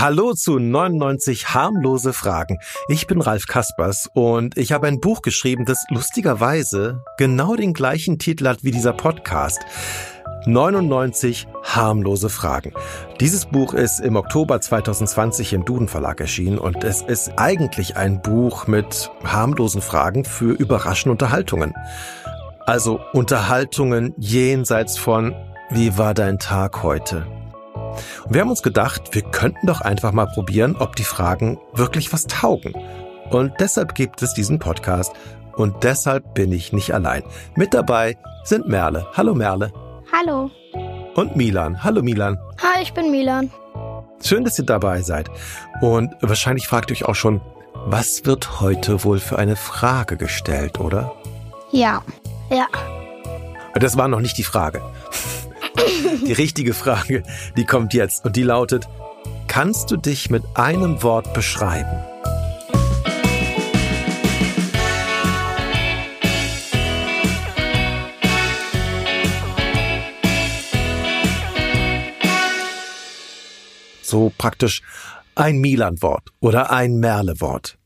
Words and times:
Hallo 0.00 0.32
zu 0.32 0.58
99 0.58 1.52
harmlose 1.52 2.14
Fragen. 2.14 2.58
Ich 2.88 3.06
bin 3.06 3.20
Ralf 3.20 3.46
Kaspers 3.46 4.08
und 4.14 4.56
ich 4.56 4.72
habe 4.72 4.86
ein 4.86 4.98
Buch 4.98 5.20
geschrieben, 5.20 5.66
das 5.66 5.84
lustigerweise 5.90 7.04
genau 7.18 7.54
den 7.54 7.74
gleichen 7.74 8.18
Titel 8.18 8.48
hat 8.48 8.64
wie 8.64 8.70
dieser 8.70 8.94
Podcast. 8.94 9.58
99 10.46 11.46
harmlose 11.64 12.30
Fragen. 12.30 12.72
Dieses 13.20 13.44
Buch 13.44 13.74
ist 13.74 14.00
im 14.00 14.16
Oktober 14.16 14.58
2020 14.58 15.52
im 15.52 15.66
Duden 15.66 15.86
Verlag 15.86 16.18
erschienen 16.18 16.56
und 16.56 16.82
es 16.82 17.02
ist 17.02 17.32
eigentlich 17.36 17.98
ein 17.98 18.22
Buch 18.22 18.66
mit 18.66 19.10
harmlosen 19.22 19.82
Fragen 19.82 20.24
für 20.24 20.54
überraschende 20.54 21.12
Unterhaltungen. 21.12 21.74
Also 22.64 23.00
Unterhaltungen 23.12 24.14
jenseits 24.16 24.96
von 24.96 25.34
wie 25.68 25.98
war 25.98 26.14
dein 26.14 26.38
Tag 26.38 26.82
heute? 26.82 27.26
Und 28.24 28.34
wir 28.34 28.40
haben 28.40 28.50
uns 28.50 28.62
gedacht, 28.62 29.14
wir 29.14 29.22
könnten 29.22 29.66
doch 29.66 29.80
einfach 29.80 30.12
mal 30.12 30.26
probieren, 30.26 30.76
ob 30.78 30.96
die 30.96 31.04
Fragen 31.04 31.58
wirklich 31.72 32.12
was 32.12 32.26
taugen. 32.26 32.74
Und 33.30 33.52
deshalb 33.60 33.94
gibt 33.94 34.22
es 34.22 34.34
diesen 34.34 34.58
Podcast. 34.58 35.12
Und 35.56 35.84
deshalb 35.84 36.34
bin 36.34 36.52
ich 36.52 36.72
nicht 36.72 36.92
allein. 36.92 37.22
Mit 37.54 37.74
dabei 37.74 38.16
sind 38.44 38.68
Merle. 38.68 39.06
Hallo 39.16 39.34
Merle. 39.34 39.72
Hallo. 40.12 40.50
Und 41.14 41.36
Milan. 41.36 41.82
Hallo 41.82 42.02
Milan. 42.02 42.38
Hi, 42.62 42.82
ich 42.82 42.92
bin 42.92 43.10
Milan. 43.10 43.50
Schön, 44.22 44.44
dass 44.44 44.58
ihr 44.58 44.64
dabei 44.64 45.02
seid. 45.02 45.30
Und 45.80 46.14
wahrscheinlich 46.20 46.66
fragt 46.66 46.90
ihr 46.90 46.96
euch 46.96 47.04
auch 47.04 47.14
schon, 47.14 47.40
was 47.86 48.26
wird 48.26 48.60
heute 48.60 49.04
wohl 49.04 49.18
für 49.18 49.38
eine 49.38 49.56
Frage 49.56 50.16
gestellt, 50.16 50.78
oder? 50.78 51.12
Ja. 51.72 52.02
Ja. 52.50 52.66
Das 53.74 53.96
war 53.96 54.08
noch 54.08 54.20
nicht 54.20 54.36
die 54.36 54.44
Frage. 54.44 54.82
Die 56.26 56.32
richtige 56.32 56.74
Frage, 56.74 57.22
die 57.56 57.64
kommt 57.64 57.94
jetzt 57.94 58.24
und 58.24 58.36
die 58.36 58.42
lautet, 58.42 58.88
kannst 59.48 59.90
du 59.90 59.96
dich 59.96 60.30
mit 60.30 60.44
einem 60.54 61.02
Wort 61.02 61.32
beschreiben? 61.34 62.04
So 74.02 74.32
praktisch 74.36 74.82
ein 75.34 75.58
Milan-Wort 75.58 76.30
oder 76.40 76.70
ein 76.70 76.96
Merle-Wort. 76.96 77.78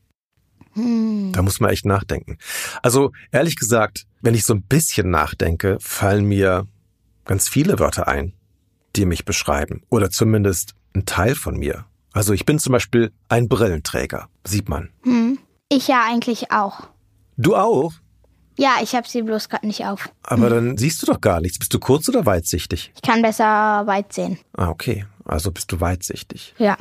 Hm. 0.73 1.31
Da 1.31 1.41
muss 1.41 1.59
man 1.59 1.69
echt 1.69 1.85
nachdenken. 1.85 2.37
Also 2.81 3.11
ehrlich 3.31 3.55
gesagt, 3.55 4.05
wenn 4.21 4.33
ich 4.33 4.43
so 4.43 4.53
ein 4.53 4.63
bisschen 4.63 5.09
nachdenke, 5.09 5.77
fallen 5.79 6.25
mir 6.25 6.67
ganz 7.25 7.49
viele 7.49 7.79
Wörter 7.79 8.07
ein, 8.07 8.33
die 8.95 9.05
mich 9.05 9.25
beschreiben. 9.25 9.83
Oder 9.89 10.09
zumindest 10.09 10.75
ein 10.95 11.05
Teil 11.05 11.35
von 11.35 11.57
mir. 11.57 11.85
Also 12.13 12.33
ich 12.33 12.45
bin 12.45 12.59
zum 12.59 12.71
Beispiel 12.71 13.11
ein 13.27 13.49
Brillenträger, 13.49 14.29
sieht 14.45 14.69
man. 14.69 14.89
Hm. 15.03 15.37
Ich 15.67 15.87
ja 15.87 16.03
eigentlich 16.07 16.51
auch. 16.51 16.87
Du 17.37 17.55
auch? 17.55 17.91
Ja, 18.57 18.77
ich 18.81 18.95
habe 18.95 19.07
sie 19.07 19.21
bloß 19.21 19.49
gerade 19.49 19.67
nicht 19.67 19.85
auf. 19.85 20.09
Aber 20.23 20.49
dann 20.49 20.77
siehst 20.77 21.01
du 21.01 21.07
doch 21.07 21.19
gar 21.19 21.41
nichts. 21.41 21.59
Bist 21.59 21.73
du 21.73 21.79
kurz 21.79 22.07
oder 22.07 22.25
weitsichtig? 22.25 22.91
Ich 22.95 23.01
kann 23.01 23.21
besser 23.21 23.43
weit 23.85 24.13
sehen. 24.13 24.37
Ah, 24.53 24.69
okay. 24.69 25.05
Also 25.25 25.51
bist 25.51 25.71
du 25.71 25.81
weitsichtig. 25.81 26.53
Ja. 26.57 26.77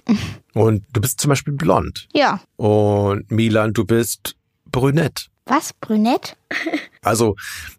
Und 0.53 0.85
du 0.93 1.01
bist 1.01 1.21
zum 1.21 1.31
Beispiel 1.31 1.55
blond. 1.55 2.07
Ja. 2.13 2.41
Und 2.57 3.29
Milan, 3.31 3.73
du 3.73 3.85
bist 3.85 4.37
brünett. 4.71 5.31
Was? 5.47 5.73
Brünett? 5.75 6.37
Also, 7.03 7.37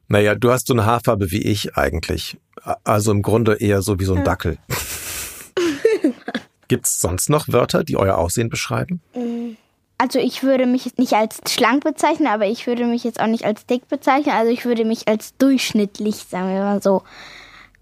naja, 0.08 0.36
du 0.36 0.52
hast 0.52 0.68
so 0.68 0.74
eine 0.74 0.86
Haarfarbe 0.86 1.32
wie 1.32 1.42
ich 1.42 1.76
eigentlich. 1.76 2.38
Also 2.84 3.12
im 3.12 3.24
Grunde 3.24 3.56
eher 3.56 3.82
so 3.82 4.00
wie 4.00 4.06
so 4.06 4.14
ein 4.14 4.24
Dackel. 4.24 4.60
Gibt's 6.68 7.00
sonst 7.00 7.30
noch 7.30 7.48
Wörter, 7.48 7.84
die 7.84 7.98
euer 7.98 8.18
Aussehen 8.18 8.50
beschreiben? 8.50 9.02
Also 9.98 10.20
ich 10.20 10.44
würde 10.44 10.66
mich 10.66 10.98
nicht 10.98 11.14
als 11.14 11.40
schlank 11.50 11.84
bezeichnen, 11.84 12.28
aber 12.28 12.46
ich 12.46 12.68
würde 12.68 12.86
mich 12.86 13.04
jetzt 13.04 13.20
auch 13.20 13.28
nicht 13.28 13.46
als 13.46 13.66
dick 13.66 13.88
bezeichnen. 13.88 14.36
Also 14.36 14.52
ich 14.52 14.66
würde 14.66 14.86
mich 14.86 15.08
als 15.08 15.36
durchschnittlich, 15.38 16.16
sagen 16.16 16.50
wir 16.54 16.62
mal 16.62 16.82
so, 16.82 17.04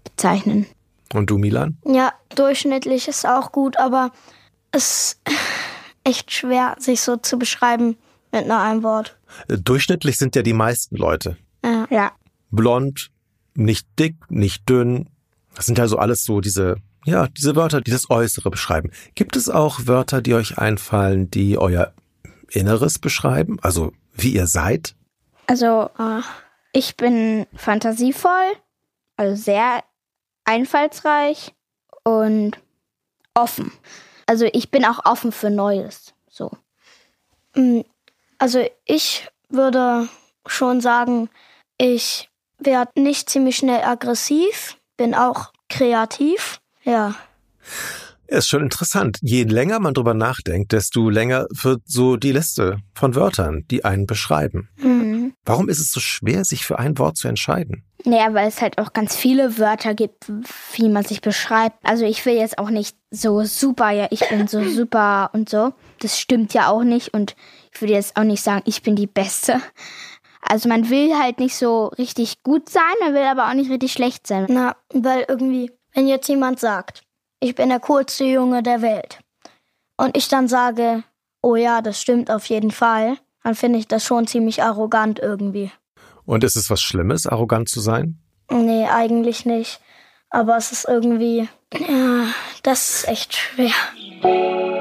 bezeichnen. 0.04 0.66
Und 1.12 1.28
du, 1.28 1.38
Milan? 1.38 1.76
Ja, 1.86 2.12
durchschnittlich 2.34 3.08
ist 3.08 3.26
auch 3.26 3.52
gut, 3.52 3.78
aber 3.78 4.12
es 4.72 5.18
ist 5.24 5.36
echt 6.04 6.32
schwer, 6.32 6.76
sich 6.78 7.00
so 7.00 7.16
zu 7.16 7.38
beschreiben 7.38 7.96
mit 8.34 8.48
nur 8.48 8.58
einem 8.58 8.82
Wort. 8.82 9.16
Äh, 9.48 9.58
Durchschnittlich 9.58 10.18
sind 10.18 10.36
ja 10.36 10.42
die 10.42 10.52
meisten 10.52 10.96
Leute. 10.96 11.36
Ja. 11.64 11.86
Ja. 11.90 12.12
Blond, 12.50 13.10
nicht 13.54 13.86
dick, 13.98 14.16
nicht 14.28 14.68
dünn. 14.68 15.08
Das 15.54 15.66
sind 15.66 15.78
also 15.80 15.98
alles 15.98 16.24
so 16.24 16.40
diese, 16.40 16.76
ja, 17.04 17.28
diese 17.28 17.56
Wörter, 17.56 17.80
die 17.80 17.90
das 17.90 18.10
Äußere 18.10 18.50
beschreiben. 18.50 18.90
Gibt 19.14 19.36
es 19.36 19.48
auch 19.48 19.86
Wörter, 19.86 20.20
die 20.20 20.34
euch 20.34 20.58
einfallen, 20.58 21.30
die 21.30 21.58
euer 21.58 21.92
Inneres 22.50 22.98
beschreiben? 22.98 23.58
Also 23.62 23.92
wie 24.12 24.34
ihr 24.34 24.46
seid? 24.46 24.94
Also 25.46 25.90
äh, 25.98 26.20
ich 26.72 26.96
bin 26.96 27.46
fantasievoll, 27.54 28.52
also 29.16 29.40
sehr 29.40 29.82
einfallsreich 30.44 31.54
und 32.02 32.58
offen. 33.34 33.72
Also 34.26 34.46
ich 34.52 34.70
bin 34.70 34.84
auch 34.84 35.04
offen 35.04 35.32
für 35.32 35.50
Neues. 35.50 36.14
So. 36.28 36.50
Also 38.38 38.66
ich 38.84 39.28
würde 39.48 40.08
schon 40.46 40.80
sagen, 40.80 41.28
ich 41.78 42.28
werde 42.58 43.00
nicht 43.00 43.28
ziemlich 43.30 43.56
schnell 43.56 43.82
aggressiv, 43.82 44.76
bin 44.96 45.14
auch 45.14 45.52
kreativ. 45.68 46.60
Ja. 46.82 47.14
Ist 48.26 48.48
schon 48.48 48.62
interessant. 48.62 49.18
Je 49.20 49.44
länger 49.44 49.80
man 49.80 49.94
drüber 49.94 50.14
nachdenkt, 50.14 50.72
desto 50.72 51.10
länger 51.10 51.46
wird 51.50 51.82
so 51.84 52.16
die 52.16 52.32
Liste 52.32 52.78
von 52.94 53.14
Wörtern, 53.14 53.64
die 53.70 53.84
einen 53.84 54.06
beschreiben. 54.06 54.70
Mhm. 54.76 55.34
Warum 55.44 55.68
ist 55.68 55.80
es 55.80 55.92
so 55.92 56.00
schwer, 56.00 56.44
sich 56.44 56.64
für 56.64 56.78
ein 56.78 56.98
Wort 56.98 57.18
zu 57.18 57.28
entscheiden? 57.28 57.84
Naja, 58.06 58.32
weil 58.34 58.48
es 58.48 58.60
halt 58.60 58.78
auch 58.78 58.92
ganz 58.92 59.14
viele 59.16 59.58
Wörter 59.58 59.94
gibt, 59.94 60.30
wie 60.74 60.88
man 60.88 61.04
sich 61.04 61.20
beschreibt. 61.20 61.76
Also 61.82 62.04
ich 62.04 62.24
will 62.24 62.34
jetzt 62.34 62.58
auch 62.58 62.70
nicht 62.70 62.96
so 63.10 63.44
super, 63.44 63.90
ja, 63.90 64.08
ich 64.10 64.28
bin 64.28 64.46
so 64.46 64.62
super 64.64 65.30
und 65.32 65.48
so. 65.48 65.72
Das 66.00 66.18
stimmt 66.18 66.54
ja 66.54 66.68
auch 66.68 66.82
nicht 66.82 67.14
und 67.14 67.34
ich 67.74 67.80
würde 67.80 67.94
jetzt 67.94 68.16
auch 68.16 68.24
nicht 68.24 68.42
sagen, 68.42 68.62
ich 68.66 68.82
bin 68.82 68.96
die 68.96 69.06
Beste. 69.06 69.60
Also 70.40 70.68
man 70.68 70.90
will 70.90 71.18
halt 71.18 71.40
nicht 71.40 71.56
so 71.56 71.86
richtig 71.98 72.42
gut 72.42 72.68
sein, 72.68 72.82
man 73.00 73.14
will 73.14 73.22
aber 73.22 73.48
auch 73.48 73.54
nicht 73.54 73.70
richtig 73.70 73.92
schlecht 73.92 74.26
sein. 74.26 74.46
Na, 74.48 74.76
weil 74.92 75.24
irgendwie, 75.26 75.72
wenn 75.94 76.06
jetzt 76.06 76.28
jemand 76.28 76.60
sagt, 76.60 77.02
ich 77.40 77.54
bin 77.54 77.70
der 77.70 77.80
coolste 77.80 78.24
Junge 78.24 78.62
der 78.62 78.82
Welt 78.82 79.20
und 79.96 80.16
ich 80.16 80.28
dann 80.28 80.48
sage, 80.48 81.02
oh 81.42 81.56
ja, 81.56 81.82
das 81.82 82.00
stimmt 82.00 82.30
auf 82.30 82.46
jeden 82.46 82.70
Fall, 82.70 83.16
dann 83.42 83.54
finde 83.54 83.78
ich 83.78 83.88
das 83.88 84.04
schon 84.04 84.26
ziemlich 84.26 84.62
arrogant 84.62 85.18
irgendwie. 85.18 85.72
Und 86.26 86.44
ist 86.44 86.56
es 86.56 86.70
was 86.70 86.80
Schlimmes, 86.80 87.26
arrogant 87.26 87.68
zu 87.68 87.80
sein? 87.80 88.18
Nee, 88.50 88.86
eigentlich 88.86 89.46
nicht. 89.46 89.80
Aber 90.30 90.56
es 90.56 90.72
ist 90.72 90.86
irgendwie, 90.86 91.48
ja, 91.72 92.26
das 92.62 92.90
ist 92.90 93.08
echt 93.08 93.34
schwer. 93.34 94.73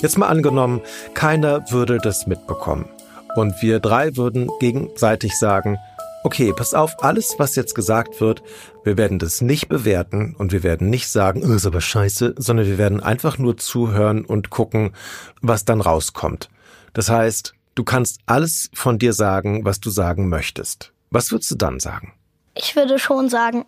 Jetzt 0.00 0.16
mal 0.16 0.28
angenommen, 0.28 0.80
keiner 1.14 1.70
würde 1.70 1.98
das 1.98 2.26
mitbekommen. 2.26 2.88
Und 3.34 3.60
wir 3.62 3.80
drei 3.80 4.16
würden 4.16 4.48
gegenseitig 4.60 5.36
sagen, 5.38 5.78
okay, 6.24 6.52
pass 6.52 6.74
auf, 6.74 7.02
alles, 7.02 7.34
was 7.38 7.56
jetzt 7.56 7.74
gesagt 7.74 8.20
wird, 8.20 8.42
wir 8.84 8.96
werden 8.96 9.18
das 9.18 9.40
nicht 9.40 9.68
bewerten 9.68 10.34
und 10.38 10.52
wir 10.52 10.62
werden 10.62 10.88
nicht 10.88 11.08
sagen, 11.08 11.42
oh, 11.44 11.52
ist 11.52 11.66
aber 11.66 11.80
scheiße, 11.80 12.34
sondern 12.38 12.66
wir 12.66 12.78
werden 12.78 13.02
einfach 13.02 13.38
nur 13.38 13.56
zuhören 13.56 14.24
und 14.24 14.50
gucken, 14.50 14.92
was 15.40 15.64
dann 15.64 15.80
rauskommt. 15.80 16.48
Das 16.92 17.10
heißt, 17.10 17.54
du 17.74 17.84
kannst 17.84 18.20
alles 18.26 18.70
von 18.74 18.98
dir 18.98 19.12
sagen, 19.12 19.64
was 19.64 19.80
du 19.80 19.90
sagen 19.90 20.28
möchtest. 20.28 20.92
Was 21.10 21.32
würdest 21.32 21.50
du 21.50 21.56
dann 21.56 21.80
sagen? 21.80 22.12
Ich 22.54 22.76
würde 22.76 22.98
schon 22.98 23.28
sagen, 23.28 23.64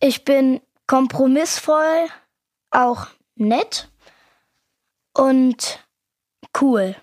ich 0.00 0.24
bin 0.24 0.60
kompromissvoll, 0.86 2.08
auch 2.70 3.06
nett 3.36 3.90
und 5.18 5.84
cool. 6.60 6.96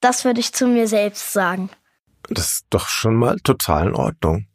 Das 0.00 0.24
würde 0.24 0.40
ich 0.40 0.52
zu 0.52 0.66
mir 0.66 0.88
selbst 0.88 1.32
sagen. 1.32 1.70
Das 2.28 2.52
ist 2.54 2.66
doch 2.70 2.88
schon 2.88 3.14
mal 3.14 3.38
total 3.40 3.88
in 3.88 3.94
Ordnung. 3.94 4.46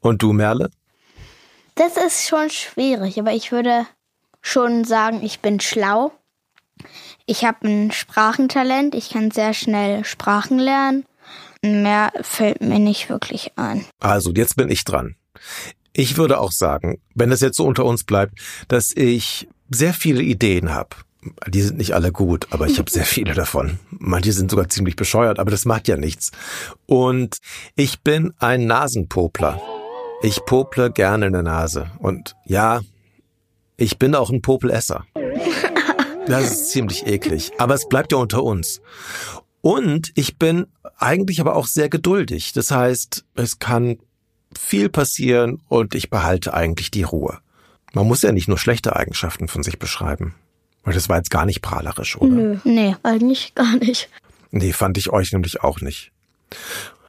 Und 0.00 0.22
du, 0.22 0.32
Merle? 0.32 0.70
Das 1.74 1.96
ist 1.96 2.28
schon 2.28 2.50
schwierig, 2.50 3.18
aber 3.18 3.32
ich 3.32 3.50
würde 3.50 3.86
schon 4.42 4.84
sagen, 4.84 5.22
ich 5.22 5.40
bin 5.40 5.58
schlau. 5.60 6.12
Ich 7.26 7.44
habe 7.44 7.66
ein 7.66 7.92
Sprachentalent, 7.92 8.94
ich 8.94 9.10
kann 9.10 9.30
sehr 9.30 9.54
schnell 9.54 10.04
Sprachen 10.04 10.58
lernen. 10.58 11.06
Mehr 11.62 12.12
fällt 12.20 12.60
mir 12.60 12.78
nicht 12.78 13.08
wirklich 13.08 13.52
ein. 13.56 13.86
Also, 14.00 14.32
jetzt 14.32 14.56
bin 14.56 14.70
ich 14.70 14.84
dran. 14.84 15.16
Ich 15.94 16.16
würde 16.16 16.38
auch 16.38 16.52
sagen, 16.52 17.00
wenn 17.14 17.32
es 17.32 17.40
jetzt 17.40 17.56
so 17.56 17.64
unter 17.64 17.84
uns 17.84 18.04
bleibt, 18.04 18.38
dass 18.68 18.92
ich 18.94 19.48
sehr 19.70 19.94
viele 19.94 20.22
Ideen 20.22 20.74
habe. 20.74 20.96
Die 21.48 21.62
sind 21.62 21.78
nicht 21.78 21.94
alle 21.94 22.12
gut, 22.12 22.48
aber 22.50 22.66
ich 22.66 22.78
habe 22.78 22.90
sehr 22.90 23.04
viele 23.04 23.34
davon. 23.34 23.78
Manche 23.90 24.32
sind 24.32 24.50
sogar 24.50 24.68
ziemlich 24.68 24.96
bescheuert, 24.96 25.38
aber 25.38 25.50
das 25.50 25.64
macht 25.64 25.88
ja 25.88 25.96
nichts. 25.96 26.32
Und 26.86 27.38
ich 27.76 28.00
bin 28.00 28.32
ein 28.38 28.66
Nasenpopler. 28.66 29.60
Ich 30.22 30.44
pople 30.44 30.90
gerne 30.90 31.26
in 31.26 31.32
der 31.32 31.42
Nase. 31.42 31.90
Und 31.98 32.34
ja, 32.44 32.80
ich 33.76 33.98
bin 33.98 34.14
auch 34.14 34.30
ein 34.30 34.42
Popelesser. 34.42 35.04
Das 36.26 36.44
ist 36.44 36.70
ziemlich 36.70 37.06
eklig. 37.06 37.52
Aber 37.58 37.74
es 37.74 37.88
bleibt 37.88 38.12
ja 38.12 38.18
unter 38.18 38.42
uns. 38.42 38.80
Und 39.60 40.12
ich 40.14 40.38
bin 40.38 40.66
eigentlich 40.98 41.40
aber 41.40 41.56
auch 41.56 41.66
sehr 41.66 41.88
geduldig. 41.88 42.52
Das 42.52 42.70
heißt, 42.70 43.24
es 43.34 43.58
kann 43.58 43.98
viel 44.58 44.88
passieren 44.88 45.60
und 45.68 45.94
ich 45.94 46.10
behalte 46.10 46.54
eigentlich 46.54 46.90
die 46.90 47.02
Ruhe. 47.02 47.38
Man 47.92 48.06
muss 48.06 48.22
ja 48.22 48.32
nicht 48.32 48.48
nur 48.48 48.58
schlechte 48.58 48.96
Eigenschaften 48.96 49.48
von 49.48 49.62
sich 49.62 49.78
beschreiben. 49.78 50.34
Weil 50.84 50.94
das 50.94 51.08
war 51.08 51.16
jetzt 51.16 51.30
gar 51.30 51.46
nicht 51.46 51.62
prahlerisch, 51.62 52.16
oder? 52.16 52.30
Nö, 52.32 52.58
nee, 52.64 52.94
eigentlich 53.02 53.54
gar 53.54 53.76
nicht. 53.76 54.08
Nee, 54.50 54.72
fand 54.72 54.98
ich 54.98 55.10
euch 55.10 55.32
nämlich 55.32 55.62
auch 55.62 55.80
nicht. 55.80 56.12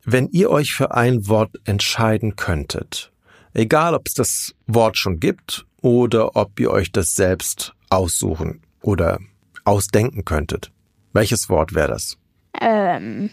Wenn 0.04 0.28
ihr 0.30 0.50
euch 0.50 0.74
für 0.74 0.94
ein 0.96 1.28
Wort 1.28 1.52
entscheiden 1.66 2.36
könntet, 2.36 3.12
egal 3.54 3.94
ob 3.96 4.08
es 4.08 4.14
das 4.14 4.56
Wort 4.68 4.98
schon 4.98 5.20
gibt 5.20 5.66
oder 5.82 6.36
ob 6.36 6.60
ihr 6.60 6.72
euch 6.72 6.92
das 6.92 7.14
selbst 7.16 7.74
aussuchen 7.90 8.62
oder 8.82 9.20
ausdenken 9.64 10.24
könntet, 10.26 10.72
welches 11.14 11.50
Wort 11.50 11.74
wäre 11.76 11.90
das? 11.90 12.18
Ähm, 12.60 13.30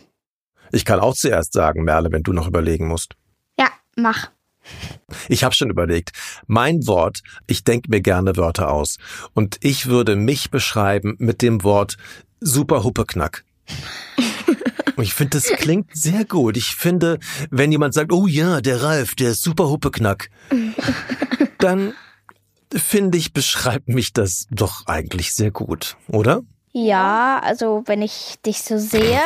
Ich 0.73 0.85
kann 0.85 1.00
auch 1.00 1.15
zuerst 1.15 1.53
sagen, 1.53 1.85
Merle, 1.85 2.11
wenn 2.11 2.23
du 2.23 2.33
noch 2.33 2.49
überlegen 2.49 2.89
musst. 2.89 3.15
ja, 3.59 3.69
mach. 3.97 4.31
Ich 5.29 5.44
habe 5.44 5.55
schon 5.55 5.70
überlegt. 5.70 6.12
Mein 6.47 6.87
Wort, 6.87 7.23
ich 7.47 7.64
denke 7.64 7.91
mir 7.91 8.00
gerne 8.00 8.37
Wörter 8.37 8.70
aus. 8.70 8.99
Und 9.35 9.59
ich 9.61 9.87
würde 9.87 10.17
mich 10.17 10.50
beschreiben 10.50 11.17
mit 11.19 11.43
dem 11.43 11.62
Wort 11.62 11.97
super 12.41 12.85
Huppeknack. 12.85 13.44
Und 14.97 15.05
ich 15.05 15.14
finde, 15.14 15.38
das 15.38 15.44
klingt 15.59 15.97
sehr 15.97 16.25
gut. 16.25 16.56
Ich 16.56 16.75
finde, 16.75 17.19
wenn 17.50 17.73
jemand 17.73 17.94
sagt, 17.94 18.12
oh 18.12 18.26
ja, 18.26 18.61
der 18.61 18.82
Ralf, 18.82 19.14
der 19.14 19.31
ist 19.31 19.43
super 19.43 19.70
Huppeknack, 19.70 20.29
dann 21.58 21.94
finde 22.75 23.19
ich, 23.19 23.32
beschreibt 23.32 23.88
mich 23.88 24.12
das 24.12 24.47
doch 24.50 24.87
eigentlich 24.87 25.35
sehr 25.35 25.50
gut, 25.50 25.97
oder? 26.08 26.43
Ja, 26.73 27.41
also 27.43 27.82
wenn 27.87 28.03
ich 28.03 28.37
dich 28.44 28.62
so 28.62 28.79
sehe 28.79 29.20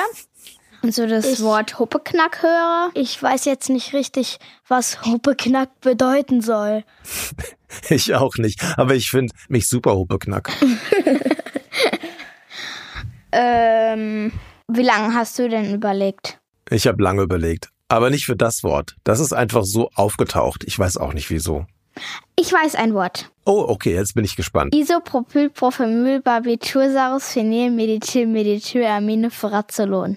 und 0.86 0.94
so 0.94 1.06
das 1.06 1.26
Ich- 1.26 1.42
Wort 1.42 1.78
Huppeknack 1.78 2.42
höre. 2.42 2.90
Ich 2.94 3.22
weiß 3.22 3.44
jetzt 3.44 3.68
nicht 3.68 3.92
richtig, 3.92 4.38
was 4.68 5.04
Huppeknack 5.04 5.80
bedeuten 5.80 6.40
soll. 6.40 6.82
Ich 7.90 8.14
auch 8.14 8.36
nicht. 8.36 8.62
Aber 8.78 8.94
ich 8.94 9.10
finde 9.10 9.34
mich 9.48 9.68
super 9.68 9.96
Huppeknack. 9.96 10.50
Ähm, 13.32 14.30
wie 14.68 14.82
lange 14.82 15.14
hast 15.14 15.36
du 15.38 15.48
denn 15.48 15.72
überlegt? 15.74 16.38
Ich 16.70 16.86
habe 16.86 17.02
lange 17.02 17.22
überlegt. 17.22 17.70
Aber 17.88 18.08
nicht 18.10 18.24
für 18.24 18.36
das 18.36 18.62
Wort. 18.62 18.94
Das 19.04 19.20
ist 19.20 19.32
einfach 19.34 19.64
so 19.64 19.90
aufgetaucht. 19.94 20.64
Ich 20.64 20.78
weiß 20.78 20.96
auch 20.96 21.12
nicht 21.12 21.28
wieso. 21.30 21.66
Ich 22.38 22.50
weiß 22.52 22.74
ein 22.76 22.92
Wort. 22.94 23.30
Oh, 23.44 23.64
okay, 23.68 23.94
jetzt 23.94 24.14
bin 24.14 24.24
ich 24.24 24.36
gespannt. 24.36 24.74
Isopropylprofamylbarbitursaurus 24.74 27.28
phenyl 27.32 27.70
medityl 27.70 28.26
meditylamine 28.26 29.30
furazolon. 29.30 30.16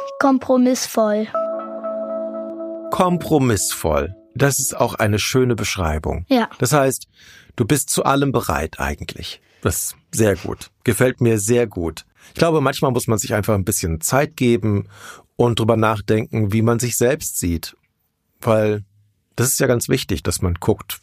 kompromissvoll. 0.21 1.27
Kompromissvoll. 2.91 4.13
Das 4.35 4.59
ist 4.59 4.77
auch 4.77 4.93
eine 4.93 5.17
schöne 5.17 5.55
Beschreibung. 5.55 6.25
Ja. 6.29 6.47
Das 6.59 6.73
heißt, 6.73 7.07
du 7.55 7.65
bist 7.65 7.89
zu 7.89 8.05
allem 8.05 8.31
bereit 8.31 8.79
eigentlich. 8.79 9.41
Das 9.63 9.75
ist 9.75 9.95
sehr 10.11 10.35
gut. 10.35 10.69
Gefällt 10.83 11.21
mir 11.21 11.39
sehr 11.39 11.65
gut. 11.65 12.05
Ich 12.27 12.35
glaube, 12.35 12.61
manchmal 12.61 12.91
muss 12.91 13.07
man 13.07 13.17
sich 13.17 13.33
einfach 13.33 13.55
ein 13.55 13.65
bisschen 13.65 13.99
Zeit 13.99 14.37
geben 14.37 14.87
und 15.37 15.59
drüber 15.59 15.75
nachdenken, 15.75 16.53
wie 16.53 16.61
man 16.61 16.77
sich 16.77 16.97
selbst 16.97 17.39
sieht. 17.39 17.75
Weil 18.41 18.83
das 19.35 19.47
ist 19.47 19.59
ja 19.59 19.65
ganz 19.65 19.89
wichtig, 19.89 20.21
dass 20.21 20.43
man 20.43 20.53
guckt, 20.53 21.01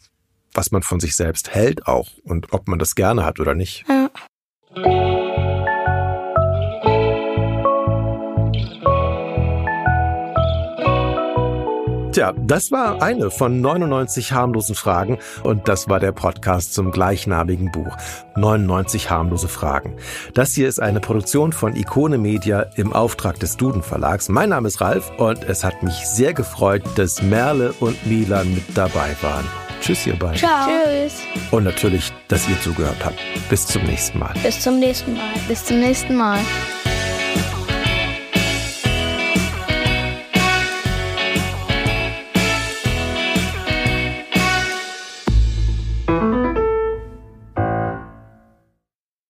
was 0.53 0.71
man 0.71 0.81
von 0.81 1.01
sich 1.01 1.17
selbst 1.17 1.53
hält 1.53 1.87
auch 1.87 2.07
und 2.23 2.53
ob 2.53 2.69
man 2.69 2.79
das 2.79 2.95
gerne 2.95 3.25
hat 3.25 3.41
oder 3.41 3.53
nicht. 3.53 3.83
Ja. 3.89 5.08
Tja, 12.11 12.33
das 12.35 12.71
war 12.71 13.03
eine 13.03 13.29
von 13.29 13.61
99 13.61 14.31
harmlosen 14.31 14.73
Fragen 14.73 15.19
und 15.43 15.67
das 15.67 15.89
war 15.89 15.99
der 15.99 16.11
Podcast 16.11 16.73
zum 16.73 16.91
gleichnamigen 16.91 17.71
Buch 17.71 17.95
99 18.35 19.11
harmlose 19.11 19.47
Fragen. 19.47 19.95
Das 20.33 20.53
hier 20.53 20.67
ist 20.67 20.81
eine 20.81 21.01
Produktion 21.01 21.53
von 21.53 21.75
Ikone 21.75 22.17
Media 22.17 22.65
im 22.75 22.93
Auftrag 22.93 23.39
des 23.39 23.57
Duden 23.57 23.83
Verlags. 23.83 24.27
Mein 24.27 24.49
Name 24.49 24.69
ist 24.69 24.81
Ralf 24.81 25.11
und 25.17 25.43
es 25.43 25.63
hat 25.63 25.83
mich 25.83 26.07
sehr 26.07 26.33
gefreut, 26.33 26.81
dass 26.95 27.21
Merle 27.21 27.73
und 27.79 28.07
Milan 28.07 28.55
mit 28.55 28.65
dabei 28.75 29.15
waren. 29.21 29.45
Tschüss 29.79 30.07
ihr 30.07 30.17
beiden. 30.17 30.37
Ciao. 30.37 30.67
Tschüss. 30.67 31.21
Und 31.51 31.63
natürlich, 31.63 32.11
dass 32.27 32.49
ihr 32.49 32.59
zugehört 32.61 32.97
habt. 33.05 33.19
Bis 33.49 33.67
zum 33.67 33.83
nächsten 33.83 34.17
Mal. 34.17 34.33
Bis 34.43 34.59
zum 34.59 34.79
nächsten 34.79 35.13
Mal. 35.13 35.33
Bis 35.47 35.63
zum 35.63 35.79
nächsten 35.79 36.15
Mal. 36.15 36.39